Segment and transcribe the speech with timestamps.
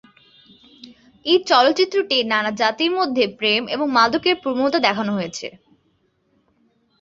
[1.25, 5.47] এই চলচ্চিত্রটি নানা জাতির মধ্যে প্রেম এবং মাদকের প্রবণতা দেখানো হয়েছে।